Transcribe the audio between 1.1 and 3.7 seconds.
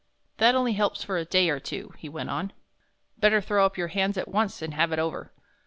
a day or two," he went on. "Better throw